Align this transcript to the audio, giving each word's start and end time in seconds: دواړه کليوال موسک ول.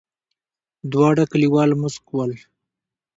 دواړه 0.91 1.23
کليوال 1.31 1.69
موسک 1.81 2.05
ول. 2.15 2.31